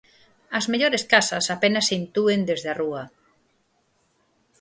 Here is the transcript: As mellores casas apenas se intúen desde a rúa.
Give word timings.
As 0.57 0.65
mellores 0.71 1.03
casas 1.13 1.45
apenas 1.55 1.83
se 1.87 1.93
intúen 2.03 2.41
desde 2.49 2.67
a 2.71 2.77
rúa. 2.81 3.03